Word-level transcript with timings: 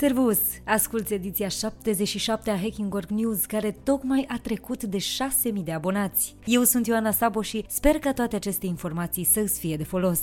Servus! 0.00 0.38
Asculți 0.64 1.14
ediția 1.14 1.48
77 1.48 2.50
a 2.50 2.56
Hacking 2.56 2.94
Work 2.94 3.08
News, 3.10 3.44
care 3.44 3.70
tocmai 3.82 4.24
a 4.28 4.38
trecut 4.42 4.84
de 4.84 4.98
6.000 4.98 5.62
de 5.64 5.72
abonați. 5.72 6.34
Eu 6.44 6.62
sunt 6.62 6.86
Ioana 6.86 7.10
Sabo 7.10 7.42
și 7.42 7.64
sper 7.68 7.98
ca 7.98 8.12
toate 8.12 8.36
aceste 8.36 8.66
informații 8.66 9.24
să 9.24 9.40
îți 9.40 9.58
fie 9.58 9.76
de 9.76 9.84
folos. 9.84 10.20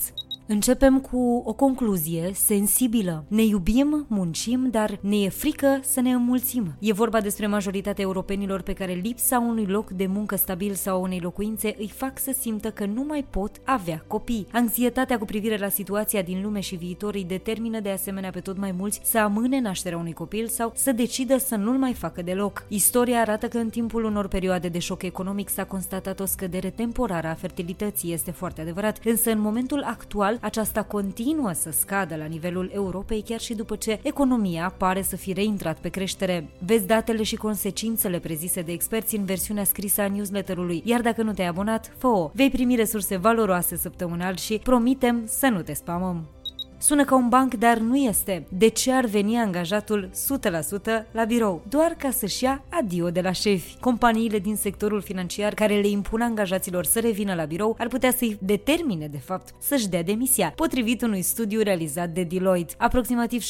Începem 0.49 0.99
cu 0.99 1.41
o 1.45 1.53
concluzie 1.53 2.31
sensibilă. 2.33 3.25
Ne 3.27 3.43
iubim, 3.43 4.05
muncim, 4.09 4.67
dar 4.71 4.99
ne 5.01 5.15
e 5.15 5.29
frică 5.29 5.79
să 5.83 6.01
ne 6.01 6.11
înmulțim. 6.11 6.75
E 6.79 6.93
vorba 6.93 7.21
despre 7.21 7.47
majoritatea 7.47 8.03
europenilor 8.03 8.61
pe 8.61 8.73
care 8.73 8.93
lipsa 8.93 9.39
unui 9.39 9.65
loc 9.65 9.89
de 9.89 10.05
muncă 10.05 10.35
stabil 10.35 10.73
sau 10.73 11.01
unei 11.01 11.19
locuințe 11.19 11.75
îi 11.77 11.91
fac 11.95 12.19
să 12.19 12.35
simtă 12.39 12.71
că 12.71 12.85
nu 12.85 13.03
mai 13.07 13.25
pot 13.29 13.51
avea 13.63 14.03
copii. 14.07 14.47
Anxietatea 14.51 15.17
cu 15.17 15.25
privire 15.25 15.57
la 15.57 15.69
situația 15.69 16.21
din 16.21 16.41
lume 16.41 16.59
și 16.59 16.75
viitor 16.75 17.13
îi 17.13 17.23
determină 17.23 17.79
de 17.79 17.89
asemenea 17.89 18.29
pe 18.29 18.39
tot 18.39 18.57
mai 18.57 18.71
mulți 18.77 19.01
să 19.03 19.17
amâne 19.19 19.59
nașterea 19.59 19.97
unui 19.97 20.13
copil 20.13 20.47
sau 20.47 20.71
să 20.75 20.91
decidă 20.91 21.37
să 21.37 21.55
nu-l 21.55 21.77
mai 21.77 21.93
facă 21.93 22.21
deloc. 22.21 22.65
Istoria 22.67 23.19
arată 23.19 23.47
că 23.47 23.57
în 23.57 23.69
timpul 23.69 24.03
unor 24.03 24.27
perioade 24.27 24.67
de 24.67 24.79
șoc 24.79 25.03
economic 25.03 25.49
s-a 25.49 25.65
constatat 25.65 26.19
o 26.19 26.25
scădere 26.25 26.69
temporară 26.69 27.27
a 27.27 27.33
fertilității, 27.33 28.13
este 28.13 28.31
foarte 28.31 28.61
adevărat, 28.61 28.99
însă 29.03 29.31
în 29.31 29.39
momentul 29.39 29.83
actual 29.83 30.36
aceasta 30.41 30.83
continuă 30.83 31.51
să 31.51 31.71
scadă 31.71 32.15
la 32.15 32.25
nivelul 32.25 32.71
Europei 32.73 33.21
chiar 33.21 33.39
și 33.39 33.53
după 33.53 33.75
ce 33.75 33.99
economia 34.03 34.73
pare 34.77 35.01
să 35.01 35.15
fi 35.15 35.33
reintrat 35.33 35.77
pe 35.77 35.89
creștere. 35.89 36.49
Vezi 36.65 36.85
datele 36.85 37.23
și 37.23 37.35
consecințele 37.35 38.19
prezise 38.19 38.61
de 38.61 38.71
experți 38.71 39.15
în 39.15 39.25
versiunea 39.25 39.63
scrisă 39.63 40.01
a 40.01 40.07
newsletterului, 40.07 40.81
iar 40.85 41.01
dacă 41.01 41.21
nu 41.21 41.33
te-ai 41.33 41.47
abonat, 41.47 41.93
fă-o. 41.97 42.31
Vei 42.33 42.49
primi 42.49 42.75
resurse 42.75 43.17
valoroase 43.17 43.75
săptămânal 43.75 44.35
și 44.35 44.59
promitem 44.63 45.21
să 45.25 45.47
nu 45.47 45.61
te 45.61 45.73
spamăm. 45.73 46.27
Sună 46.79 47.03
ca 47.03 47.15
un 47.15 47.29
banc, 47.29 47.53
dar 47.53 47.77
nu 47.77 47.95
este. 47.95 48.47
De 48.49 48.67
ce 48.67 48.91
ar 48.91 49.05
veni 49.05 49.37
angajatul 49.37 50.09
100% 50.13 51.11
la 51.11 51.23
birou? 51.23 51.61
Doar 51.69 51.95
ca 51.97 52.11
să-și 52.11 52.43
ia 52.43 52.63
adio 52.69 53.09
de 53.09 53.21
la 53.21 53.31
șefi. 53.31 53.77
Companiile 53.79 54.39
din 54.39 54.55
sectorul 54.55 55.01
financiar 55.01 55.53
care 55.53 55.79
le 55.79 55.87
impun 55.87 56.21
angajaților 56.21 56.85
să 56.85 56.99
revină 56.99 57.33
la 57.33 57.43
birou 57.43 57.75
ar 57.79 57.87
putea 57.87 58.11
să-i 58.11 58.37
determine, 58.41 59.07
de 59.07 59.17
fapt, 59.17 59.53
să-și 59.59 59.87
dea 59.87 60.03
demisia, 60.03 60.53
potrivit 60.55 61.01
unui 61.01 61.21
studiu 61.21 61.61
realizat 61.61 62.09
de 62.09 62.23
Deloitte. 62.23 62.73
Aproximativ 62.77 63.43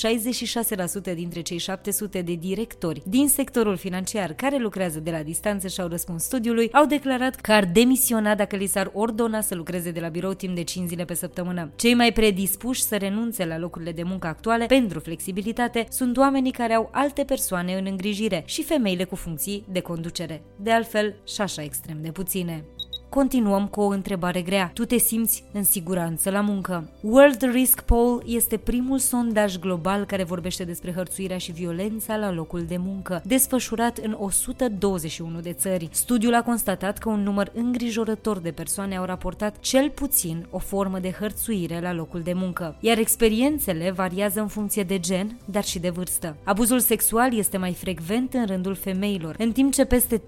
66% 1.11 1.14
dintre 1.16 1.42
cei 1.42 1.58
700 1.58 2.22
de 2.22 2.33
directori 2.33 3.02
din 3.05 3.28
sectorul 3.28 3.78
financiar 3.78 4.33
care 4.33 4.58
lucrează 4.58 5.00
de 5.00 5.11
la 5.11 5.23
distanță 5.23 5.67
și 5.67 5.81
au 5.81 5.88
răspuns 5.88 6.23
studiului 6.23 6.72
au 6.72 6.86
declarat 6.86 7.36
că 7.36 7.52
ar 7.52 7.66
demisiona 7.66 8.36
dacă 8.36 8.55
li 8.55 8.66
s-ar 8.66 8.92
ordona 8.94 9.42
să 9.42 9.55
lucreze 9.55 9.92
de 9.92 10.00
la 10.00 10.08
birou 10.08 10.33
timp 10.33 10.55
de 10.55 10.64
5 10.64 10.88
zile 10.88 11.05
pe 11.05 11.14
săptămână. 11.14 11.72
Cei 11.75 11.94
mai 11.94 12.11
predispuși 12.11 12.81
să 12.81 12.95
renunțe 12.95 13.16
renunțe 13.18 13.46
la 13.46 13.58
locurile 13.58 13.92
de 13.92 14.04
muncă 14.04 14.28
actuale 14.28 14.66
pentru 14.66 15.00
flexibilitate 15.00 15.86
sunt 15.90 16.18
oamenii 16.18 16.52
care 16.52 16.73
au 16.73 16.90
alte 16.92 17.23
persoane 17.23 17.78
în 17.78 17.86
îngrijire 17.86 18.44
și 18.46 18.64
femeile 18.64 19.04
cu 19.04 19.16
funcții 19.16 19.66
de 19.70 19.80
conducere. 19.80 20.42
De 20.56 20.72
altfel, 20.72 21.16
și 21.28 21.42
așa 21.42 21.64
extrem 21.64 22.02
de 22.02 22.12
puține. 22.12 22.64
Continuăm 23.09 23.67
cu 23.67 23.81
o 23.81 23.88
întrebare 23.88 24.41
grea. 24.41 24.72
Tu 24.73 24.86
te 24.86 24.97
simți 24.97 25.44
în 25.52 25.63
siguranță 25.63 26.30
la 26.30 26.41
muncă? 26.41 26.89
World 27.02 27.52
Risk 27.52 27.81
Poll 27.81 28.23
este 28.25 28.58
primul 28.58 28.97
sondaj 28.97 29.58
global 29.58 30.05
care 30.05 30.23
vorbește 30.23 30.64
despre 30.64 30.91
hărțuirea 30.91 31.38
și 31.38 31.52
violența 31.52 32.16
la 32.16 32.31
locul 32.31 32.64
de 32.67 32.77
muncă, 32.77 33.22
desfășurat 33.25 33.97
în 33.97 34.16
121 34.19 35.39
de 35.39 35.53
țări. 35.53 35.89
Studiul 35.91 36.33
a 36.33 36.44
constatat 36.44 36.97
că 36.97 37.09
un 37.09 37.23
număr 37.23 37.52
îngrijorător 37.53 38.39
de 38.39 38.52
persoane 38.52 38.97
au 38.97 39.05
raportat 39.05 39.59
cel 39.59 39.89
puțin 39.89 40.47
o 40.49 40.58
formă 40.58 40.99
de 40.99 41.11
hărțuire 41.19 41.80
la 41.81 41.94
locul 41.94 42.21
de 42.21 42.33
muncă, 42.33 42.75
iar 42.80 42.97
experiențele 42.97 43.92
variază 43.92 44.39
în 44.39 44.47
funcție 44.47 44.83
de 44.83 44.99
gen, 44.99 45.38
dar 45.45 45.64
și 45.64 45.80
de 45.80 45.89
vârstă. 45.89 46.36
Abuzul 46.44 46.80
sexual 46.80 47.38
este 47.38 47.58
mai 47.58 47.73
frecvent 47.73 48.33
în 48.33 48.45
rândul 48.45 48.75
femeilor, 48.75 49.36
în 49.38 49.52
timp 49.52 49.73
ce 49.73 49.86
peste 49.86 50.17
33% 50.17 50.21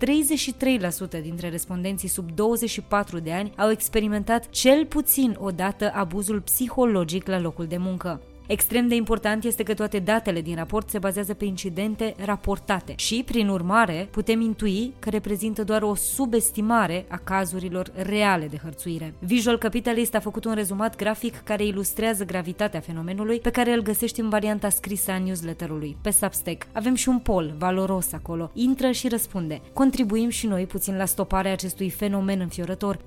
dintre 1.22 1.50
respondenții 1.50 2.08
sub 2.08 2.31
20 2.36 2.69
24 2.69 3.19
de 3.19 3.34
ani 3.34 3.52
au 3.57 3.69
experimentat 3.69 4.50
cel 4.50 4.85
puțin 4.85 5.38
o 5.40 5.52
dată 5.52 5.91
abuzul 5.94 6.41
psihologic 6.41 7.28
la 7.28 7.40
locul 7.40 7.66
de 7.66 7.78
muncă. 7.78 8.22
Extrem 8.50 8.88
de 8.88 8.96
important 8.96 9.44
este 9.44 9.64
că 9.64 9.74
toate 9.74 10.00
datele 10.00 10.42
din 10.42 10.56
raport 10.56 10.90
se 10.90 11.00
bazează 11.00 11.34
pe 11.34 11.46
incidente 11.46 12.14
raportate 12.26 12.94
și, 12.96 13.24
prin 13.26 13.48
urmare, 13.48 14.08
putem 14.12 14.42
intui 14.42 14.94
că 15.00 15.10
reprezintă 15.10 15.64
doar 15.64 15.82
o 15.82 15.96
subestimare 15.96 17.06
a 17.10 17.18
cazurilor 17.18 17.92
reale 17.96 18.48
de 18.48 18.60
hărțuire. 18.64 19.14
Visual 19.20 19.58
Capitalist 19.58 20.16
a 20.16 20.20
făcut 20.20 20.46
un 20.46 20.54
rezumat 20.54 20.96
grafic 20.96 21.42
care 21.44 21.66
ilustrează 21.66 22.26
gravitatea 22.26 22.80
fenomenului 22.80 23.40
pe 23.40 23.50
care 23.50 23.74
îl 23.74 23.82
găsești 23.82 24.20
în 24.20 24.30
varianta 24.30 24.70
scrisă 24.70 25.12
a 25.12 25.18
newsletterului. 25.18 25.98
Pe 26.02 26.12
Substack 26.12 26.68
avem 26.72 26.96
și 26.96 27.10
un 27.10 27.20
poll 27.20 27.56
valoros 27.58 28.14
acolo. 28.14 28.52
Intră 28.54 28.92
și 28.92 29.08
răspunde. 29.08 29.62
Contribuim 29.74 30.30
și 30.30 30.48
noi 30.48 30.66
puțin 30.66 30.98
la 30.98 31.06
stoparea 31.06 31.52
acestui 31.52 31.90
fenomen 31.90 32.40
înfiorător 32.40 33.00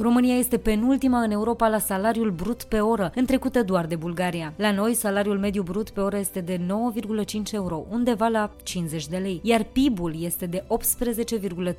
România 0.00 0.34
este 0.34 0.56
penultima 0.58 1.22
în 1.22 1.30
Europa 1.30 1.68
la 1.68 1.78
salariul 1.78 2.30
brut 2.30 2.62
pe 2.62 2.80
oră, 2.80 3.12
întrecută 3.14 3.62
doar 3.62 3.86
de 3.86 3.96
Bulgaria. 3.96 4.52
La 4.56 4.72
noi, 4.72 4.94
salariul 4.94 5.38
mediu 5.38 5.62
brut 5.62 5.90
pe 5.90 6.00
oră 6.00 6.18
este 6.18 6.40
de 6.40 6.56
9,5 6.56 7.52
euro, 7.52 7.86
undeva 7.90 8.26
la 8.28 8.50
50 8.62 9.06
de 9.06 9.16
lei, 9.16 9.40
iar 9.42 9.62
PIB-ul 9.62 10.22
este 10.22 10.46
de 10.46 10.64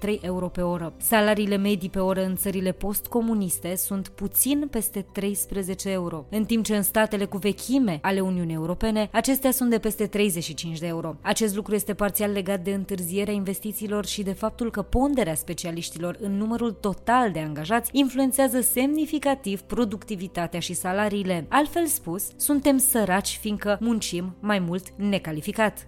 18,3 0.05 0.21
euro 0.21 0.47
pe 0.47 0.61
oră. 0.61 0.93
Salariile 0.97 1.57
medii 1.57 1.89
pe 1.89 1.99
oră 1.99 2.25
în 2.25 2.35
țările 2.35 2.71
postcomuniste 2.71 3.75
sunt 3.75 4.07
puțin 4.07 4.67
peste 4.71 5.05
13 5.11 5.89
euro, 5.89 6.25
în 6.29 6.45
timp 6.45 6.65
ce 6.65 6.75
în 6.75 6.83
statele 6.83 7.25
cu 7.25 7.37
vechime 7.37 7.99
ale 8.01 8.19
Uniunii 8.19 8.55
Europene, 8.55 9.09
acestea 9.11 9.51
sunt 9.51 9.69
de 9.69 9.77
peste 9.77 10.05
35 10.05 10.79
de 10.79 10.87
euro. 10.87 11.15
Acest 11.21 11.55
lucru 11.55 11.75
este 11.75 11.93
parțial 11.93 12.31
legat 12.31 12.59
de 12.59 12.71
întârzierea 12.71 13.33
investițiilor 13.33 14.05
și 14.05 14.23
de 14.23 14.33
faptul 14.33 14.71
că 14.71 14.81
ponderea 14.81 15.35
specialiștilor 15.35 16.17
în 16.21 16.37
numărul 16.37 16.71
total 16.71 17.31
de 17.31 17.39
angajați 17.39 17.89
influențează 18.09 18.61
semnificativ 18.61 19.61
productivitatea 19.61 20.59
și 20.59 20.73
salariile. 20.73 21.45
Altfel 21.49 21.85
spus, 21.85 22.27
suntem 22.35 22.77
săraci 22.77 23.37
fiindcă 23.41 23.77
muncim 23.81 24.35
mai 24.41 24.59
mult 24.59 24.89
necalificat. 24.97 25.87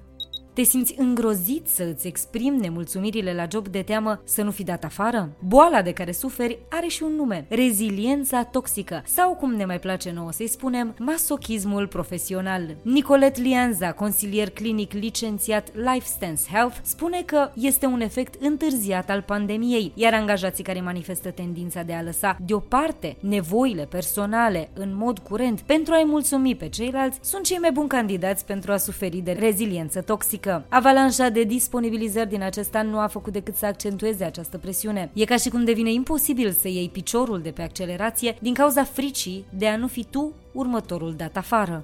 Te 0.53 0.63
simți 0.63 0.95
îngrozit 0.97 1.67
să 1.67 1.83
îți 1.83 2.07
exprimi 2.07 2.59
nemulțumirile 2.59 3.33
la 3.33 3.45
job 3.51 3.67
de 3.67 3.81
teamă 3.81 4.21
să 4.23 4.41
nu 4.41 4.51
fi 4.51 4.63
dat 4.63 4.83
afară? 4.83 5.29
Boala 5.39 5.81
de 5.81 5.91
care 5.91 6.11
suferi 6.11 6.59
are 6.69 6.87
și 6.87 7.03
un 7.03 7.15
nume, 7.15 7.45
reziliența 7.49 8.43
toxică 8.43 9.03
sau 9.05 9.33
cum 9.33 9.53
ne 9.53 9.65
mai 9.65 9.79
place 9.79 10.11
nouă 10.11 10.31
să-i 10.31 10.47
spunem, 10.47 10.95
masochismul 10.99 11.87
profesional. 11.87 12.75
Nicolet 12.81 13.37
Lianza, 13.37 13.91
consilier 13.91 14.49
clinic 14.49 14.93
licențiat 14.93 15.71
LifeStance 15.75 16.43
Health, 16.51 16.77
spune 16.81 17.21
că 17.25 17.51
este 17.55 17.85
un 17.85 18.01
efect 18.01 18.41
întârziat 18.41 19.09
al 19.09 19.21
pandemiei, 19.21 19.91
iar 19.95 20.13
angajații 20.13 20.63
care 20.63 20.81
manifestă 20.81 21.29
tendința 21.29 21.83
de 21.83 21.93
a 21.93 22.01
lăsa 22.01 22.37
deoparte 22.45 23.17
nevoile 23.19 23.85
personale 23.85 24.69
în 24.73 24.95
mod 24.95 25.19
curent 25.19 25.61
pentru 25.61 25.93
a-i 25.93 26.05
mulțumi 26.05 26.55
pe 26.55 26.69
ceilalți 26.69 27.19
sunt 27.21 27.43
cei 27.43 27.57
mai 27.57 27.71
buni 27.71 27.87
candidați 27.87 28.45
pentru 28.45 28.71
a 28.71 28.77
suferi 28.77 29.17
de 29.17 29.31
reziliență 29.31 30.01
toxică 30.01 30.39
politică. 30.41 30.65
Avalanșa 30.69 31.29
de 31.29 31.43
disponibilizări 31.43 32.29
din 32.29 32.41
acest 32.41 32.75
an 32.75 32.89
nu 32.89 32.99
a 32.99 33.07
făcut 33.07 33.33
decât 33.33 33.55
să 33.55 33.65
accentueze 33.65 34.23
această 34.23 34.57
presiune. 34.57 35.11
E 35.13 35.25
ca 35.25 35.35
și 35.35 35.49
cum 35.49 35.63
devine 35.63 35.91
imposibil 35.91 36.51
să 36.51 36.67
iei 36.67 36.89
piciorul 36.89 37.41
de 37.41 37.49
pe 37.49 37.61
accelerație 37.61 38.37
din 38.41 38.53
cauza 38.53 38.83
fricii 38.83 39.45
de 39.49 39.67
a 39.67 39.77
nu 39.77 39.87
fi 39.87 40.03
tu 40.03 40.33
următorul 40.51 41.13
dat 41.17 41.37
afară. 41.37 41.83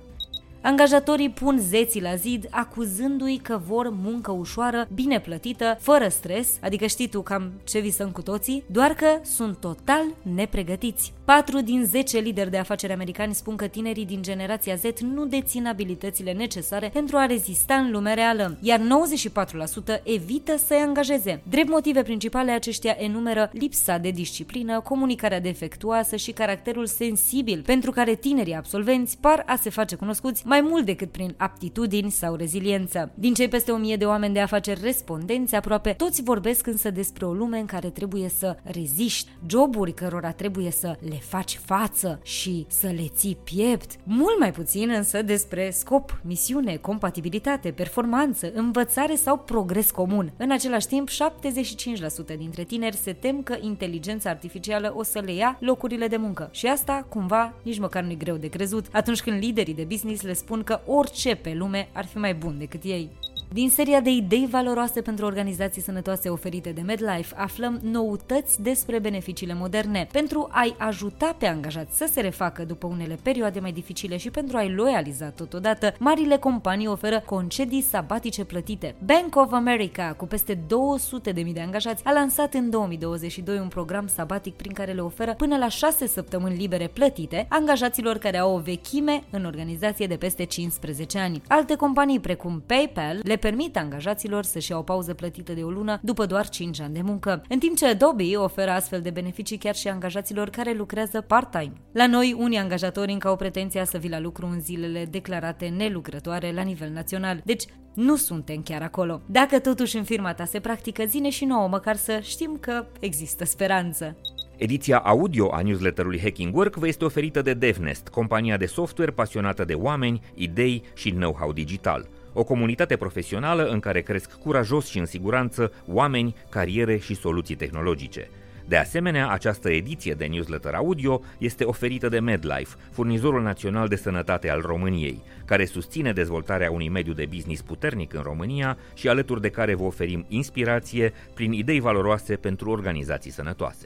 Angajatorii 0.61 1.29
pun 1.29 1.57
zeții 1.59 2.01
la 2.01 2.15
zid, 2.15 2.47
acuzându-i 2.49 3.37
că 3.37 3.59
vor 3.67 3.89
muncă 3.89 4.31
ușoară, 4.31 4.87
bine 4.93 5.19
plătită, 5.19 5.77
fără 5.79 6.07
stres, 6.07 6.57
adică 6.61 6.85
știi 6.85 7.07
tu 7.07 7.21
cam 7.21 7.51
ce 7.63 7.79
visăm 7.79 8.11
cu 8.11 8.21
toții, 8.21 8.63
doar 8.71 8.93
că 8.93 9.07
sunt 9.23 9.57
total 9.57 10.03
nepregătiți. 10.35 11.13
4 11.27 11.61
din 11.61 11.85
10 11.85 12.19
lideri 12.19 12.49
de 12.49 12.57
afaceri 12.57 12.93
americani 12.93 13.33
spun 13.33 13.55
că 13.55 13.67
tinerii 13.67 14.05
din 14.05 14.21
generația 14.21 14.75
Z 14.75 14.83
nu 14.99 15.25
dețin 15.25 15.67
abilitățile 15.67 16.31
necesare 16.31 16.89
pentru 16.93 17.17
a 17.17 17.25
rezista 17.25 17.75
în 17.75 17.91
lumea 17.91 18.13
reală, 18.13 18.57
iar 18.61 18.79
94% 18.79 20.03
evită 20.03 20.57
să-i 20.57 20.77
angajeze. 20.77 21.41
Drept 21.49 21.69
motive 21.69 22.01
principale, 22.01 22.51
aceștia 22.51 22.95
enumeră 22.99 23.49
lipsa 23.53 23.97
de 23.97 24.09
disciplină, 24.09 24.79
comunicarea 24.79 25.39
defectuoasă 25.39 26.15
și 26.15 26.31
caracterul 26.31 26.85
sensibil, 26.85 27.61
pentru 27.65 27.91
care 27.91 28.15
tinerii 28.15 28.55
absolvenți 28.55 29.17
par 29.17 29.43
a 29.45 29.55
se 29.55 29.69
face 29.69 29.95
cunoscuți 29.95 30.43
mai 30.45 30.61
mult 30.61 30.85
decât 30.85 31.11
prin 31.11 31.33
aptitudini 31.37 32.11
sau 32.11 32.35
reziliență. 32.35 33.11
Din 33.13 33.33
cei 33.33 33.47
peste 33.47 33.71
1000 33.71 33.95
de 33.95 34.05
oameni 34.05 34.33
de 34.33 34.39
afaceri 34.39 34.81
respondenți, 34.83 35.55
aproape 35.55 35.91
toți 35.91 36.23
vorbesc 36.23 36.67
însă 36.67 36.91
despre 36.91 37.25
o 37.25 37.33
lume 37.33 37.59
în 37.59 37.65
care 37.65 37.89
trebuie 37.89 38.29
să 38.29 38.57
reziști, 38.63 39.29
joburi 39.47 39.93
cărora 39.93 40.31
trebuie 40.31 40.71
să 40.71 40.95
le 41.09 41.15
le 41.17 41.23
faci 41.23 41.59
față 41.65 42.19
și 42.23 42.65
să 42.69 42.87
le 42.87 43.07
ții 43.07 43.37
piept. 43.43 43.95
Mult 44.03 44.39
mai 44.39 44.51
puțin 44.51 44.89
însă 44.89 45.21
despre 45.21 45.69
scop, 45.69 46.19
misiune, 46.23 46.75
compatibilitate, 46.75 47.71
performanță, 47.71 48.51
învățare 48.53 49.15
sau 49.15 49.37
progres 49.37 49.91
comun. 49.91 50.33
În 50.37 50.51
același 50.51 50.87
timp, 50.87 51.09
75% 51.09 52.37
dintre 52.37 52.63
tineri 52.63 52.95
se 52.95 53.13
tem 53.13 53.41
că 53.41 53.55
inteligența 53.61 54.29
artificială 54.29 54.93
o 54.95 55.03
să 55.03 55.19
le 55.19 55.33
ia 55.33 55.57
locurile 55.59 56.07
de 56.07 56.17
muncă. 56.17 56.49
Și 56.51 56.67
asta, 56.67 57.05
cumva, 57.09 57.53
nici 57.63 57.79
măcar 57.79 58.03
nu-i 58.03 58.17
greu 58.17 58.35
de 58.35 58.47
crezut 58.47 58.85
atunci 58.91 59.21
când 59.21 59.39
liderii 59.39 59.73
de 59.73 59.83
business 59.83 60.21
le 60.21 60.33
spun 60.33 60.63
că 60.63 60.79
orice 60.85 61.35
pe 61.35 61.53
lume 61.53 61.89
ar 61.93 62.05
fi 62.05 62.17
mai 62.17 62.33
bun 62.33 62.57
decât 62.57 62.83
ei. 62.83 63.09
Din 63.53 63.69
seria 63.69 63.99
de 63.99 64.09
idei 64.09 64.47
valoroase 64.51 65.01
pentru 65.01 65.25
organizații 65.25 65.81
sănătoase 65.81 66.29
oferite 66.29 66.69
de 66.69 66.81
MedLife, 66.81 67.35
aflăm 67.37 67.79
noutăți 67.83 68.61
despre 68.61 68.99
beneficiile 68.99 69.53
moderne. 69.53 70.07
Pentru 70.11 70.47
a-i 70.51 70.75
ajuta 70.77 71.35
pe 71.37 71.45
angajați 71.45 71.97
să 71.97 72.09
se 72.11 72.21
refacă 72.21 72.63
după 72.63 72.87
unele 72.87 73.17
perioade 73.21 73.59
mai 73.59 73.71
dificile 73.71 74.17
și 74.17 74.29
pentru 74.29 74.57
a-i 74.57 74.73
loializa 74.73 75.29
totodată, 75.29 75.93
marile 75.99 76.37
companii 76.37 76.87
oferă 76.87 77.23
concedii 77.25 77.81
sabatice 77.81 78.45
plătite. 78.45 78.95
Bank 79.05 79.35
of 79.35 79.51
America, 79.51 80.13
cu 80.17 80.25
peste 80.25 80.55
200.000 80.55 81.53
de 81.53 81.61
angajați, 81.61 82.05
a 82.05 82.11
lansat 82.11 82.53
în 82.53 82.69
2022 82.69 83.57
un 83.59 83.67
program 83.67 84.07
sabatic 84.07 84.53
prin 84.53 84.73
care 84.73 84.91
le 84.91 85.01
oferă 85.01 85.33
până 85.33 85.57
la 85.57 85.67
6 85.67 86.07
săptămâni 86.07 86.57
libere 86.57 86.87
plătite 86.87 87.45
angajaților 87.49 88.17
care 88.17 88.37
au 88.37 88.55
o 88.55 88.59
vechime 88.59 89.23
în 89.29 89.45
organizație 89.45 90.07
de 90.07 90.15
peste 90.15 90.43
15 90.43 91.17
ani. 91.17 91.41
Alte 91.47 91.75
companii 91.75 92.19
precum 92.19 92.63
PayPal 92.65 93.19
le 93.23 93.35
permit 93.37 93.77
angajaților 93.77 94.43
să-și 94.43 94.71
iau 94.71 94.79
o 94.79 94.83
pauză 94.83 95.13
plătită 95.13 95.53
de 95.53 95.61
o 95.61 95.69
lună 95.69 95.99
după 96.01 96.25
doar 96.25 96.49
5 96.49 96.81
ani 96.81 96.93
de 96.93 97.01
muncă, 97.01 97.41
în 97.49 97.59
timp 97.59 97.77
ce 97.77 97.87
Adobe 97.87 98.35
oferă 98.35 98.71
astfel 98.71 99.01
de 99.01 99.09
beneficii 99.09 99.57
chiar 99.57 99.75
și 99.75 99.87
angajaților 99.87 100.49
care 100.49 100.73
lucrează 100.73 101.21
part-time. 101.21 101.73
La 101.91 102.07
noi, 102.07 102.35
unii 102.37 102.57
angajatori 102.57 103.11
încă 103.11 103.27
au 103.27 103.35
pretenția 103.35 103.83
să 103.83 103.97
vii 103.97 104.09
la 104.09 104.19
lucru 104.19 104.45
în 104.45 104.61
zilele 104.61 105.05
declarate 105.05 105.67
nelucrătoare 105.67 106.51
la 106.51 106.61
nivel 106.61 106.89
național, 106.91 107.41
deci 107.43 107.63
nu 107.93 108.15
suntem 108.15 108.61
chiar 108.61 108.81
acolo. 108.81 109.21
Dacă 109.25 109.59
totuși 109.59 109.97
în 109.97 110.03
firma 110.03 110.33
ta 110.33 110.45
se 110.45 110.59
practică, 110.59 111.03
zine 111.05 111.29
și 111.29 111.45
nouă, 111.45 111.67
măcar 111.67 111.95
să 111.95 112.19
știm 112.21 112.57
că 112.59 112.85
există 112.99 113.45
speranță. 113.45 114.17
Ediția 114.57 114.97
audio 114.97 115.53
a 115.53 115.61
newsletterului 115.61 116.19
Hacking 116.19 116.55
Work 116.55 116.75
vă 116.75 116.87
este 116.87 117.05
oferită 117.05 117.41
de 117.41 117.53
DevNest, 117.53 118.07
compania 118.07 118.57
de 118.57 118.65
software 118.65 119.11
pasionată 119.11 119.65
de 119.65 119.73
oameni, 119.73 120.21
idei 120.33 120.83
și 120.93 121.11
know-how 121.11 121.51
digital 121.51 122.07
o 122.39 122.43
comunitate 122.43 122.95
profesională 122.95 123.65
în 123.65 123.79
care 123.79 124.01
cresc 124.01 124.33
curajos 124.33 124.87
și 124.87 124.97
în 124.99 125.05
siguranță 125.05 125.71
oameni, 125.87 126.35
cariere 126.49 126.97
și 126.97 127.15
soluții 127.15 127.55
tehnologice. 127.55 128.29
De 128.67 128.77
asemenea, 128.77 129.29
această 129.29 129.69
ediție 129.69 130.13
de 130.13 130.25
newsletter 130.25 130.73
audio 130.73 131.21
este 131.37 131.63
oferită 131.63 132.09
de 132.09 132.19
MedLife, 132.19 132.75
furnizorul 132.91 133.41
național 133.41 133.87
de 133.87 133.95
sănătate 133.95 134.49
al 134.49 134.61
României, 134.61 135.21
care 135.45 135.65
susține 135.65 136.13
dezvoltarea 136.13 136.71
unui 136.71 136.89
mediu 136.89 137.13
de 137.13 137.27
business 137.29 137.61
puternic 137.61 138.13
în 138.13 138.21
România 138.21 138.77
și 138.93 139.09
alături 139.09 139.41
de 139.41 139.49
care 139.49 139.75
vă 139.75 139.83
oferim 139.83 140.25
inspirație 140.27 141.13
prin 141.33 141.51
idei 141.51 141.79
valoroase 141.79 142.35
pentru 142.35 142.69
organizații 142.69 143.31
sănătoase. 143.31 143.85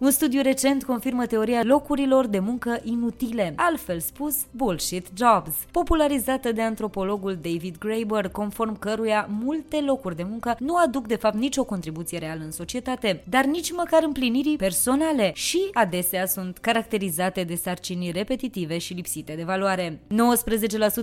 Un 0.00 0.10
studiu 0.10 0.42
recent 0.42 0.84
confirmă 0.84 1.26
teoria 1.26 1.62
locurilor 1.62 2.26
de 2.26 2.38
muncă 2.38 2.80
inutile, 2.84 3.52
altfel 3.56 4.00
spus 4.00 4.36
bullshit 4.50 5.06
jobs, 5.16 5.52
popularizată 5.70 6.52
de 6.52 6.62
antropologul 6.62 7.38
David 7.42 7.78
Graeber, 7.78 8.28
conform 8.28 8.78
căruia 8.78 9.28
multe 9.42 9.80
locuri 9.80 10.16
de 10.16 10.22
muncă 10.22 10.56
nu 10.58 10.76
aduc 10.76 11.06
de 11.06 11.16
fapt 11.16 11.34
nicio 11.34 11.64
contribuție 11.64 12.18
reală 12.18 12.40
în 12.44 12.50
societate, 12.50 13.22
dar 13.28 13.44
nici 13.44 13.72
măcar 13.72 14.02
împlinirii 14.02 14.56
personale 14.56 15.32
și 15.34 15.60
adesea 15.72 16.26
sunt 16.26 16.58
caracterizate 16.58 17.44
de 17.44 17.54
sarcini 17.54 18.10
repetitive 18.10 18.78
și 18.78 18.94
lipsite 18.94 19.32
de 19.34 19.44
valoare. 19.44 20.00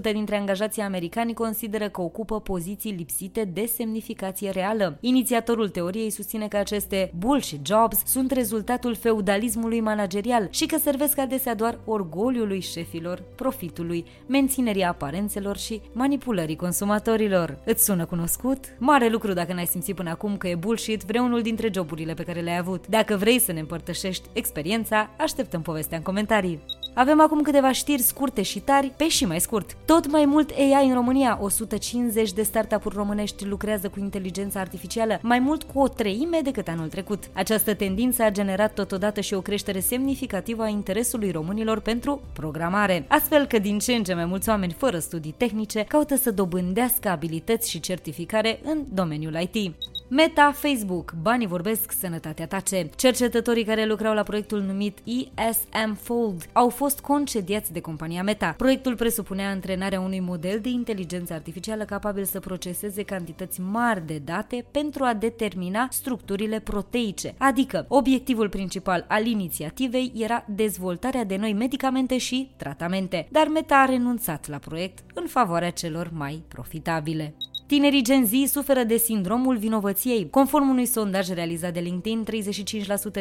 19% 0.10 0.12
dintre 0.12 0.38
angajații 0.38 0.82
americani 0.82 1.34
consideră 1.34 1.90
că 1.90 2.02
ocupă 2.02 2.40
poziții 2.40 2.92
lipsite 2.92 3.44
de 3.54 3.66
semnificație 3.76 4.50
reală. 4.50 4.98
Inițiatorul 5.00 5.70
teoriei 5.70 6.10
susține 6.10 6.48
că 6.48 6.58
aceste 6.58 7.12
bullshit 7.18 7.66
jobs 7.66 7.98
sunt 8.06 8.32
rezultatul 8.32 8.86
rezultatul 8.88 8.96
feudalismului 8.96 9.80
managerial 9.80 10.48
și 10.52 10.66
că 10.66 10.78
servesc 10.78 11.18
adesea 11.18 11.56
doar 11.56 11.80
orgoliului 11.86 12.60
șefilor, 12.60 13.24
profitului, 13.36 14.06
menținerii 14.28 14.84
aparențelor 14.84 15.58
și 15.58 15.82
manipulării 15.94 16.56
consumatorilor. 16.56 17.58
Îți 17.66 17.84
sună 17.84 18.06
cunoscut? 18.06 18.60
Mare 18.78 19.08
lucru 19.08 19.34
dacă 19.34 19.54
n-ai 19.54 19.66
simțit 19.66 19.96
până 19.96 20.10
acum 20.10 20.38
că 20.38 20.48
e 20.48 20.56
bullshit 20.56 21.04
vreunul 21.04 21.42
dintre 21.42 21.70
joburile 21.74 22.14
pe 22.14 22.24
care 22.24 22.40
le-ai 22.40 22.58
avut. 22.58 22.88
Dacă 22.88 23.16
vrei 23.16 23.40
să 23.40 23.52
ne 23.52 23.60
împărtășești 23.60 24.30
experiența, 24.34 25.10
așteptăm 25.18 25.62
povestea 25.62 25.98
în 25.98 26.04
comentarii. 26.04 26.60
Avem 26.98 27.22
acum 27.22 27.42
câteva 27.42 27.72
știri 27.72 28.02
scurte 28.02 28.42
și 28.42 28.60
tari, 28.60 28.94
pe 28.98 29.08
și 29.08 29.26
mai 29.26 29.40
scurt. 29.40 29.78
Tot 29.86 30.12
mai 30.12 30.26
mult 30.26 30.50
AI 30.58 30.88
în 30.88 30.94
România, 30.94 31.38
150 31.42 32.34
de 32.34 32.42
startup-uri 32.42 32.96
românești 32.96 33.46
lucrează 33.46 33.90
cu 33.90 34.00
inteligența 34.00 34.60
artificială, 34.60 35.20
mai 35.22 35.40
mult 35.40 35.64
cu 35.64 35.80
o 35.80 35.88
treime 35.88 36.40
decât 36.44 36.68
anul 36.68 36.88
trecut. 36.88 37.24
Această 37.34 37.74
tendință 37.74 38.24
a 38.24 38.32
generat 38.32 38.74
totodată 38.74 39.22
și 39.22 39.34
o 39.34 39.42
creștere 39.42 39.80
semnificativă 39.80 40.64
a 40.64 40.68
interesului 40.68 41.32
românilor 41.32 41.80
pentru 41.80 42.22
programare, 42.34 43.06
astfel 43.08 43.46
că 43.46 43.60
din 43.60 43.80
ce 43.80 43.94
în 43.94 44.04
ce 44.04 44.14
mai 44.14 44.26
mulți 44.26 44.50
oameni 44.50 44.76
fără 44.78 45.00
studii 45.00 45.36
tehnice 45.38 45.84
caută 45.84 46.16
să 46.16 46.32
dobândească 46.32 47.10
abilități 47.10 47.70
și 47.70 47.80
certificare 47.80 48.60
în 48.64 48.84
domeniul 48.94 49.48
IT. 49.52 49.76
Meta, 50.10 50.52
Facebook, 50.52 51.14
banii 51.22 51.48
vorbesc, 51.48 51.92
sănătatea 51.92 52.48
tace. 52.48 52.90
Cercetătorii 52.96 53.64
care 53.64 53.86
lucrau 53.86 54.14
la 54.14 54.24
proiectul 54.24 54.62
numit 54.62 54.98
ESM 55.04 55.94
Fold 55.96 56.50
au 56.54 56.70
fost 56.70 57.00
concediați 57.00 57.74
de 57.74 57.80
compania 57.80 58.24
Meta. 58.24 58.54
Proiectul 58.58 58.96
presupunea 58.96 59.50
antrenarea 59.50 60.00
unui 60.00 60.20
model 60.20 60.60
de 60.60 60.70
inteligență 60.70 61.34
artificială 61.34 61.84
capabil 61.84 62.24
să 62.24 62.40
proceseze 62.40 63.04
cantități 63.04 63.62
mari 63.62 64.06
de 64.06 64.22
date 64.26 64.66
pentru 64.72 65.04
a 65.04 65.14
determina 65.14 65.88
structurile 65.92 66.60
proteice. 66.60 67.36
Adică, 67.38 67.86
obiectivul 67.88 68.50
principal 68.50 69.06
al 69.08 69.26
inițiativei 69.26 70.12
era 70.16 70.46
dezvoltarea 70.48 71.24
de 71.24 71.36
noi 71.36 71.54
medicamente 71.54 72.18
și 72.18 72.52
tratamente, 72.58 73.28
dar 73.32 73.48
Meta 73.48 73.76
a 73.76 73.86
renunțat 73.86 74.48
la 74.48 74.58
proiect 74.58 75.00
în 75.14 75.28
favoarea 75.28 75.70
celor 75.70 76.10
mai 76.14 76.44
profitabile. 76.48 77.34
Tinerii 77.68 78.04
Gen 78.04 78.26
Z 78.26 78.50
suferă 78.52 78.84
de 78.84 78.98
sindromul 78.98 79.58
vinovăției. 79.58 80.30
Conform 80.30 80.70
unui 80.70 80.86
sondaj 80.86 81.30
realizat 81.30 81.74
de 81.74 81.80
LinkedIn, 81.80 82.26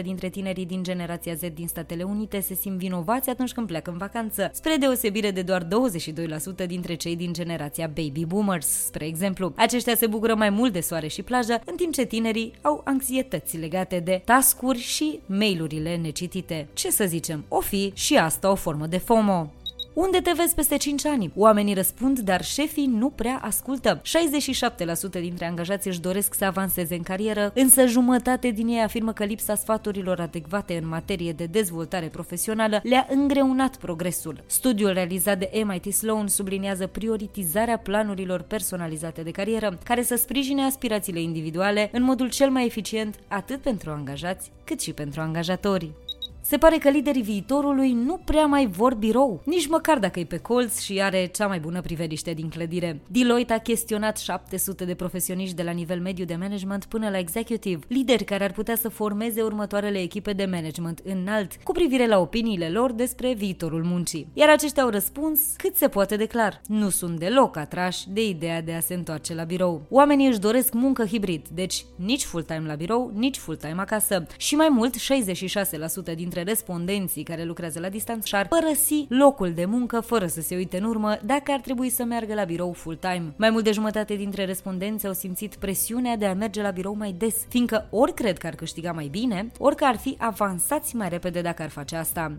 35% 0.01 0.03
dintre 0.03 0.29
tinerii 0.29 0.67
din 0.67 0.83
generația 0.83 1.35
Z 1.35 1.41
din 1.55 1.67
Statele 1.67 2.03
Unite 2.03 2.41
se 2.41 2.55
simt 2.55 2.79
vinovați 2.79 3.31
atunci 3.31 3.53
când 3.53 3.67
pleacă 3.67 3.91
în 3.91 3.97
vacanță, 3.97 4.51
spre 4.53 4.77
deosebire 4.77 5.31
de 5.31 5.43
doar 5.43 5.67
22% 6.63 6.67
dintre 6.67 6.95
cei 6.95 7.17
din 7.17 7.33
generația 7.33 7.87
Baby 7.87 8.25
Boomers, 8.25 8.67
spre 8.67 9.07
exemplu. 9.07 9.53
Aceștia 9.57 9.95
se 9.95 10.07
bucură 10.07 10.35
mai 10.35 10.51
mult 10.51 10.73
de 10.73 10.81
soare 10.81 11.07
și 11.07 11.23
plajă, 11.23 11.61
în 11.65 11.77
timp 11.77 11.93
ce 11.93 12.05
tinerii 12.05 12.53
au 12.61 12.81
anxietăți 12.85 13.57
legate 13.57 13.99
de 13.99 14.23
tascuri 14.25 14.79
și 14.79 15.21
mailurile 15.27 15.97
necitite. 15.97 16.69
Ce 16.73 16.91
să 16.91 17.05
zicem, 17.05 17.45
o 17.49 17.61
fi 17.61 17.93
și 17.95 18.17
asta 18.17 18.51
o 18.51 18.55
formă 18.55 18.87
de 18.87 18.99
FOMO. 18.99 19.51
Unde 19.97 20.21
te 20.21 20.33
vezi 20.37 20.55
peste 20.55 20.77
5 20.77 21.07
ani? 21.07 21.31
Oamenii 21.35 21.75
răspund, 21.75 22.19
dar 22.19 22.45
șefii 22.45 22.87
nu 22.87 23.11
prea 23.11 23.41
ascultă. 23.43 24.03
67% 24.03 25.11
dintre 25.11 25.47
angajați 25.47 25.89
își 25.89 26.01
doresc 26.01 26.35
să 26.35 26.45
avanseze 26.45 26.95
în 26.95 27.03
carieră, 27.03 27.51
însă 27.55 27.87
jumătate 27.87 28.51
din 28.51 28.69
ei 28.69 28.81
afirmă 28.81 29.13
că 29.13 29.25
lipsa 29.25 29.55
sfaturilor 29.55 30.21
adecvate 30.21 30.77
în 30.77 30.89
materie 30.89 31.33
de 31.33 31.45
dezvoltare 31.45 32.07
profesională 32.07 32.81
le-a 32.83 33.07
îngreunat 33.11 33.77
progresul. 33.77 34.45
Studiul 34.47 34.93
realizat 34.93 35.39
de 35.39 35.65
MIT 35.65 35.95
Sloan 35.95 36.27
subliniază 36.29 36.87
prioritizarea 36.87 37.79
planurilor 37.79 38.43
personalizate 38.43 39.23
de 39.23 39.31
carieră, 39.31 39.79
care 39.85 40.03
să 40.03 40.17
sprijine 40.17 40.63
aspirațiile 40.63 41.21
individuale 41.21 41.89
în 41.93 42.03
modul 42.03 42.31
cel 42.31 42.51
mai 42.51 42.65
eficient 42.65 43.19
atât 43.29 43.63
pentru 43.63 43.91
angajați 43.91 44.51
cât 44.65 44.81
și 44.81 44.93
pentru 44.93 45.21
angajatori. 45.21 45.93
Se 46.49 46.57
pare 46.57 46.79
că 46.79 46.89
liderii 46.89 47.23
viitorului 47.23 47.93
nu 47.93 48.21
prea 48.25 48.47
mai 48.47 48.67
vor 48.67 48.95
birou, 48.95 49.43
nici 49.45 49.67
măcar 49.67 49.99
dacă 49.99 50.21
e 50.21 50.25
pe 50.25 50.39
colț 50.39 50.81
și 50.81 51.01
are 51.01 51.27
cea 51.27 51.47
mai 51.47 51.59
bună 51.59 51.81
priveliște 51.81 52.33
din 52.33 52.49
clădire. 52.49 53.01
Deloitte 53.07 53.53
a 53.53 53.59
chestionat 53.59 54.19
700 54.19 54.85
de 54.85 54.95
profesioniști 54.95 55.55
de 55.55 55.63
la 55.63 55.71
nivel 55.71 56.01
mediu 56.01 56.25
de 56.25 56.35
management 56.35 56.85
până 56.85 57.11
la 57.11 57.19
executive, 57.19 57.79
lideri 57.89 58.25
care 58.25 58.45
ar 58.45 58.53
putea 58.53 58.77
să 58.77 58.89
formeze 58.89 59.43
următoarele 59.43 59.99
echipe 59.99 60.33
de 60.33 60.45
management 60.45 61.01
înalt 61.05 61.53
cu 61.63 61.73
privire 61.73 62.07
la 62.07 62.19
opiniile 62.19 62.69
lor 62.69 62.93
despre 62.93 63.35
viitorul 63.35 63.85
muncii. 63.85 64.29
Iar 64.33 64.49
aceștia 64.49 64.83
au 64.83 64.89
răspuns 64.89 65.41
cât 65.57 65.77
se 65.77 65.89
poate 65.89 66.17
de 66.17 66.27
clar. 66.27 66.61
Nu 66.67 66.89
sunt 66.89 67.19
deloc 67.19 67.57
atrași 67.57 68.11
de 68.11 68.29
ideea 68.29 68.63
de 68.63 68.73
a 68.73 68.81
se 68.81 68.95
întoarce 68.95 69.35
la 69.35 69.45
birou. 69.45 69.87
Oamenii 69.89 70.27
își 70.27 70.39
doresc 70.39 70.73
muncă 70.73 71.05
hibrid, 71.05 71.49
deci 71.49 71.85
nici 71.97 72.25
full-time 72.25 72.67
la 72.67 72.75
birou, 72.75 73.13
nici 73.15 73.39
full-time 73.39 73.81
acasă. 73.81 74.27
Și 74.37 74.55
mai 74.55 74.69
mult, 74.69 74.97
66% 76.13 76.15
dintre 76.15 76.35
dintre 76.37 76.53
respondenții 76.53 77.23
care 77.23 77.45
lucrează 77.45 77.81
la 77.81 77.89
distanță 77.89 78.27
și-ar 78.27 78.49
părăsi 78.49 79.07
locul 79.09 79.53
de 79.53 79.65
muncă 79.65 80.01
fără 80.01 80.27
să 80.27 80.41
se 80.41 80.57
uite 80.57 80.77
în 80.77 80.85
urmă 80.85 81.19
dacă 81.25 81.53
ar 81.53 81.61
trebui 81.61 81.91
să 81.91 82.05
meargă 82.05 82.35
la 82.35 82.45
birou 82.45 82.73
full-time. 82.73 83.35
Mai 83.37 83.51
mult 83.51 83.65
de 83.65 83.73
jumătate 83.73 84.15
dintre 84.15 84.45
respondenți 84.45 85.07
au 85.07 85.13
simțit 85.13 85.55
presiunea 85.55 86.17
de 86.17 86.27
a 86.27 86.35
merge 86.35 86.63
la 86.63 86.71
birou 86.71 86.95
mai 86.95 87.13
des, 87.19 87.35
fiindcă 87.49 87.87
ori 87.91 88.15
cred 88.15 88.39
că 88.39 88.47
ar 88.47 88.55
câștiga 88.55 88.93
mai 88.93 89.09
bine, 89.11 89.51
ori 89.59 89.77
că 89.77 89.85
ar 89.85 89.97
fi 89.97 90.17
avansați 90.19 90.97
mai 90.97 91.09
repede 91.09 91.41
dacă 91.41 91.63
ar 91.63 91.69
face 91.69 91.97
asta. 91.97 92.33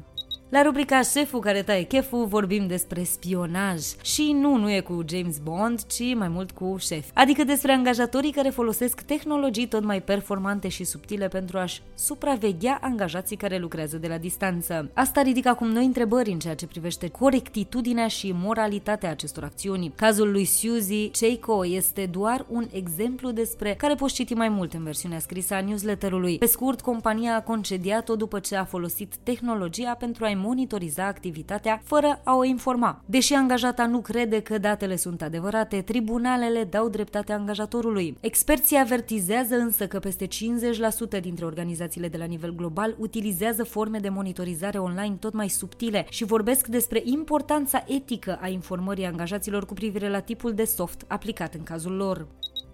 La 0.49 0.61
rubrica 0.61 1.01
Șeful 1.01 1.39
care 1.39 1.61
taie 1.61 1.83
cheful 1.83 2.25
vorbim 2.25 2.67
despre 2.67 3.03
spionaj 3.03 3.81
și 4.01 4.31
nu, 4.31 4.55
nu 4.55 4.71
e 4.71 4.79
cu 4.79 5.03
James 5.09 5.37
Bond, 5.37 5.85
ci 5.85 6.15
mai 6.15 6.27
mult 6.27 6.51
cu 6.51 6.75
șef. 6.79 7.05
Adică 7.13 7.43
despre 7.43 7.71
angajatorii 7.71 8.31
care 8.31 8.49
folosesc 8.49 9.01
tehnologii 9.01 9.67
tot 9.67 9.83
mai 9.83 10.01
performante 10.01 10.67
și 10.67 10.83
subtile 10.83 11.27
pentru 11.27 11.57
a-și 11.57 11.81
supraveghea 11.95 12.79
angajații 12.81 13.35
care 13.35 13.57
lucrează 13.57 13.97
de 13.97 14.07
la 14.07 14.17
distanță. 14.17 14.89
Asta 14.93 15.21
ridică 15.21 15.49
acum 15.49 15.67
noi 15.67 15.85
întrebări 15.85 16.31
în 16.31 16.39
ceea 16.39 16.55
ce 16.55 16.67
privește 16.67 17.07
corectitudinea 17.07 18.07
și 18.07 18.31
moralitatea 18.35 19.09
acestor 19.09 19.43
acțiuni. 19.43 19.91
Cazul 19.95 20.31
lui 20.31 20.45
Suzy 20.45 21.09
Cheiko 21.09 21.65
este 21.65 22.05
doar 22.05 22.45
un 22.49 22.67
exemplu 22.71 23.31
despre 23.31 23.75
care 23.77 23.95
poți 23.95 24.13
citi 24.13 24.33
mai 24.33 24.49
mult 24.49 24.73
în 24.73 24.83
versiunea 24.83 25.19
scrisă 25.19 25.53
a 25.53 25.61
newsletterului. 25.61 26.37
Pe 26.37 26.45
scurt, 26.45 26.81
compania 26.81 27.35
a 27.35 27.41
concediat-o 27.41 28.15
după 28.15 28.39
ce 28.39 28.55
a 28.55 28.65
folosit 28.65 29.15
tehnologia 29.23 29.95
pentru 29.99 30.25
a 30.25 30.35
monitoriza 30.37 31.05
activitatea 31.05 31.81
fără 31.83 32.21
a 32.23 32.35
o 32.35 32.43
informa. 32.43 33.01
Deși 33.05 33.33
angajata 33.33 33.85
nu 33.85 33.99
crede 34.01 34.41
că 34.41 34.57
datele 34.57 34.95
sunt 34.95 35.21
adevărate, 35.21 35.81
tribunalele 35.81 36.63
dau 36.63 36.89
dreptate 36.89 37.33
angajatorului. 37.33 38.17
Experții 38.19 38.77
avertizează 38.77 39.55
însă 39.55 39.87
că 39.87 39.99
peste 39.99 40.27
50% 40.27 41.21
dintre 41.21 41.45
organizațiile 41.45 42.07
de 42.07 42.17
la 42.17 42.25
nivel 42.25 42.55
global 42.55 42.95
utilizează 42.97 43.63
forme 43.63 43.99
de 43.99 44.09
monitorizare 44.09 44.77
online 44.77 45.15
tot 45.19 45.33
mai 45.33 45.47
subtile 45.47 46.05
și 46.09 46.25
vorbesc 46.25 46.67
despre 46.67 47.01
importanța 47.03 47.83
etică 47.87 48.37
a 48.41 48.47
informării 48.47 49.05
angajaților 49.05 49.65
cu 49.65 49.73
privire 49.73 50.09
la 50.09 50.19
tipul 50.19 50.53
de 50.53 50.63
soft 50.63 51.05
aplicat 51.07 51.53
în 51.53 51.63
cazul 51.63 51.95
lor. 51.95 52.27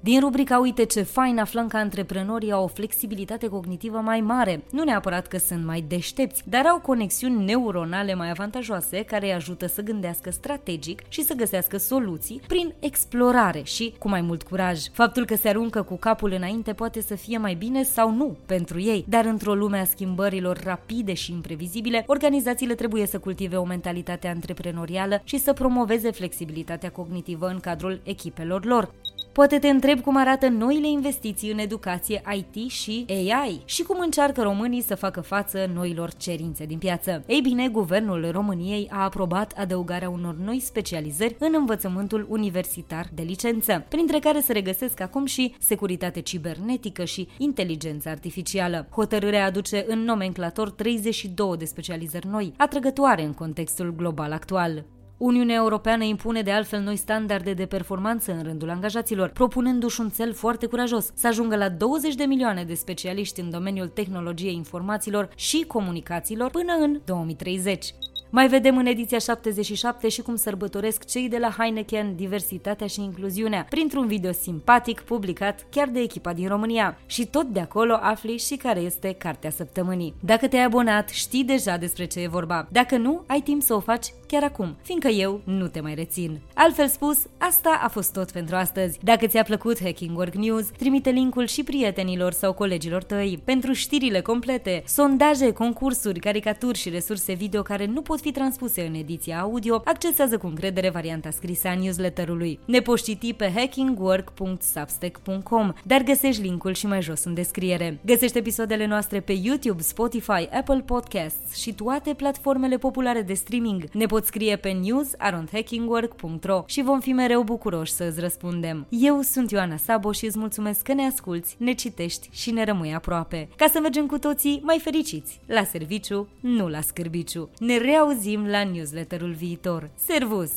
Din 0.04 0.20
rubrica 0.20 0.60
Uite 0.60 0.84
ce 0.84 1.02
fain 1.02 1.40
aflăm 1.40 1.68
că 1.68 1.78
antreprenorii 1.78 2.52
au 2.52 2.64
o 2.64 2.68
flexibilitate 2.68 3.48
cognitivă 3.48 3.98
mai 3.98 4.22
mare. 4.22 4.64
Nu 4.72 4.84
neapărat 4.84 5.28
că 5.28 5.38
sunt 5.38 5.66
mai 5.66 5.82
deștepți, 5.82 6.44
dar 6.50 6.66
au 6.66 6.80
conexiuni 6.80 7.46
neuronale 7.46 8.14
mai 8.14 8.30
avantajoase 8.30 9.04
care 9.04 9.26
îi 9.26 9.34
ajută 9.34 9.68
să 9.68 9.82
gândească 9.82 10.32
strategic 10.32 11.02
și 11.10 11.24
să 11.24 11.34
găsească 11.34 11.78
soluții 11.78 12.42
prin 12.48 12.74
explorare 12.80 13.62
și 13.64 13.94
cu 14.00 14.10
mai 14.10 14.22
mult 14.22 14.44
curaj. 14.44 14.80
Faptul 14.92 15.26
că 15.26 15.36
se 15.36 15.50
aruncă 15.50 15.82
cu 15.82 15.96
capul 15.96 16.32
înainte 16.32 16.74
poate 16.74 17.02
să 17.02 17.16
fie 17.16 17.38
mai 17.38 17.54
bine 17.54 17.84
sau 17.84 18.12
nu 18.12 18.38
pentru 18.46 18.80
ei, 18.80 19.06
dar 19.08 19.26
într-o 19.26 19.56
lume 19.56 19.78
a 19.78 19.86
schimbărilor 19.86 20.60
rapide 20.64 21.14
și 21.14 21.32
imprevizibile, 21.32 22.04
organizațiile 22.08 22.76
trebuie 22.76 23.06
să 23.06 23.20
cultive 23.20 23.56
o 23.56 23.64
mentalitate 23.64 24.28
antreprenorială 24.28 25.22
și 25.24 25.38
să 25.38 25.54
promoveze 25.54 26.12
flexibilitatea 26.12 26.92
cognitivă 26.92 27.48
în 27.48 27.60
cadrul 27.60 28.02
echipelor 28.04 28.66
lor. 28.66 28.92
Poate 29.34 29.60
te 29.60 29.68
întreb 29.68 30.00
cum 30.00 30.18
arată 30.18 30.48
noile 30.48 30.88
investiții 30.88 31.52
în 31.52 31.58
educație 31.58 32.22
IT 32.36 32.72
și 32.72 33.06
AI 33.10 33.62
și 33.66 33.84
cum 33.84 34.00
încearcă 34.00 34.42
românii 34.42 34.82
să 34.82 34.96
facă 34.96 35.22
față 35.22 35.72
noilor 35.74 36.14
cerințe 36.14 36.66
din 36.66 36.78
piață. 36.78 37.24
Ei 37.28 37.42
bine, 37.42 37.68
Guvernul 37.68 38.32
României 38.32 38.88
a 38.92 39.04
aprobat 39.04 39.54
adăugarea 39.58 40.10
unor 40.10 40.36
noi 40.36 40.60
specializări 40.60 41.36
în 41.40 41.54
învățământul 41.58 42.28
universitar 42.30 43.10
de 43.14 43.22
licență, 43.22 43.86
printre 43.90 44.20
care 44.20 44.40
se 44.40 44.54
regăsesc 44.54 45.00
acum 45.00 45.26
și 45.26 45.56
securitate 45.60 46.20
cibernetică 46.20 47.04
și 47.04 47.28
inteligență 47.38 48.10
artificială. 48.10 48.88
Hotărârea 48.92 49.46
aduce 49.46 49.86
în 49.88 50.00
nomenclator 50.00 50.72
32 50.72 51.58
de 51.58 51.66
specializări 51.66 52.28
noi, 52.28 52.54
atrăgătoare 52.58 53.24
în 53.24 53.34
contextul 53.34 53.94
global 53.96 54.32
actual. 54.32 54.84
Uniunea 55.24 55.56
Europeană 55.56 56.04
impune 56.04 56.42
de 56.42 56.52
altfel 56.52 56.82
noi 56.82 56.96
standarde 56.96 57.54
de 57.54 57.66
performanță 57.66 58.32
în 58.32 58.44
rândul 58.44 58.70
angajaților, 58.70 59.30
propunându-și 59.30 60.02
un 60.02 60.10
cel 60.10 60.34
foarte 60.34 60.66
curajos, 60.66 61.12
să 61.14 61.28
ajungă 61.28 61.56
la 61.56 61.70
20 61.70 62.16
de 62.16 62.24
milioane 62.24 62.64
de 62.64 62.74
specialiști 62.74 63.40
în 63.40 63.50
domeniul 63.50 63.88
tehnologiei 63.88 64.54
informațiilor 64.54 65.30
și 65.36 65.64
comunicațiilor 65.68 66.50
până 66.50 66.74
în 66.80 67.00
2030. 67.06 67.94
Mai 68.30 68.48
vedem 68.48 68.78
în 68.78 68.86
ediția 68.86 69.18
77 69.18 70.10
și 70.10 70.22
cum 70.22 70.36
sărbătoresc 70.36 71.06
cei 71.06 71.30
de 71.30 71.38
la 71.38 71.56
Heineken 71.58 72.16
diversitatea 72.16 72.88
și 72.88 73.02
incluziunea, 73.02 73.66
printr-un 73.70 74.08
video 74.08 74.32
simpatic 74.32 75.02
publicat 75.02 75.66
chiar 75.70 75.90
de 75.90 76.00
echipa 76.00 76.34
din 76.34 76.48
România. 76.48 76.98
Și 77.06 77.26
tot 77.26 77.46
de 77.46 77.60
acolo 77.60 77.98
afli 78.02 78.38
și 78.38 78.56
care 78.56 78.80
este 78.80 79.14
cartea 79.14 79.50
săptămânii. 79.50 80.14
Dacă 80.20 80.48
te-ai 80.48 80.64
abonat, 80.64 81.10
știi 81.10 81.44
deja 81.44 81.78
despre 81.78 82.06
ce 82.06 82.20
e 82.20 82.28
vorba. 82.28 82.68
Dacă 82.72 82.98
nu, 82.98 83.24
ai 83.28 83.42
timp 83.42 83.62
să 83.62 83.74
o 83.74 83.80
faci 83.80 84.14
chiar 84.34 84.44
acum, 84.44 84.76
fiindcă 84.82 85.08
eu 85.08 85.42
nu 85.44 85.68
te 85.68 85.80
mai 85.80 85.96
rețin. 85.96 86.40
Altfel 86.54 86.88
spus, 86.88 87.18
asta 87.38 87.80
a 87.84 87.88
fost 87.88 88.14
tot 88.14 88.32
pentru 88.32 88.56
astăzi. 88.56 89.00
Dacă 89.04 89.28
ți-a 89.28 89.44
plăcut 89.44 89.84
Hacking 89.84 90.18
Work 90.18 90.34
News, 90.34 90.68
trimite 90.78 91.10
linkul 91.10 91.48
și 91.48 91.64
prietenilor 91.64 92.32
sau 92.32 92.54
colegilor 92.54 93.04
tăi. 93.04 93.42
Pentru 93.44 93.74
știrile 93.74 94.22
complete, 94.22 94.84
sondaje, 94.86 95.52
concursuri, 95.52 96.20
caricaturi 96.20 96.78
și 96.78 96.90
resurse 96.90 97.34
video 97.34 97.62
care 97.62 97.86
nu 97.86 98.02
pot 98.02 98.20
fi 98.20 98.32
transpuse 98.32 98.82
în 98.82 98.94
ediția 98.94 99.40
audio, 99.40 99.82
accesează 99.86 100.38
cu 100.38 100.48
încredere 100.48 100.90
varianta 100.90 101.30
scrisă 101.30 101.68
a 101.68 101.76
newsletterului. 101.76 102.60
Ne 102.66 102.80
poți 102.80 103.04
citi 103.04 103.34
pe 103.34 103.52
hackingwork.substack.com, 103.56 105.74
dar 105.84 106.02
găsești 106.02 106.42
linkul 106.42 106.74
și 106.74 106.88
mai 106.88 107.02
jos 107.02 107.24
în 107.24 107.34
descriere. 107.34 108.00
Găsești 108.06 108.38
episoadele 108.38 108.86
noastre 108.86 109.20
pe 109.20 109.40
YouTube, 109.44 109.82
Spotify, 109.82 110.48
Apple 110.52 110.84
Podcasts 110.86 111.56
și 111.56 111.74
toate 111.74 112.14
platformele 112.14 112.78
populare 112.78 113.22
de 113.22 113.34
streaming. 113.34 113.84
Ne 113.92 114.06
poți 114.06 114.23
scrie 114.26 114.56
pe 114.56 114.72
news.hackingwork.ro 114.72 116.64
și 116.66 116.82
vom 116.82 117.00
fi 117.00 117.14
mereu 117.14 117.44
bucuroși 117.44 117.92
să 117.92 118.04
îți 118.04 118.20
răspundem. 118.20 118.86
Eu 118.90 119.22
sunt 119.22 119.52
Ioana 119.52 119.78
Sabo 119.78 120.12
și 120.12 120.26
îți 120.26 120.40
mulțumesc 120.40 120.82
că 120.82 120.94
ne 120.94 121.06
asculți, 121.06 121.56
ne 121.60 121.74
citești 121.74 122.30
și 122.32 122.52
ne 122.52 122.64
rămâi 122.64 122.94
aproape. 122.94 123.50
Ca 123.56 123.68
să 123.72 123.80
mergem 123.80 124.06
cu 124.06 124.18
toții 124.18 124.62
mai 124.64 124.80
fericiți, 124.84 125.40
la 125.46 125.64
serviciu, 125.64 126.28
nu 126.40 126.68
la 126.68 126.82
scârbiciu. 126.82 127.50
Ne 127.60 127.78
reauzim 127.78 128.46
la 128.48 128.64
newsletterul 128.64 129.32
viitor. 129.32 129.90
Servus! 129.96 130.52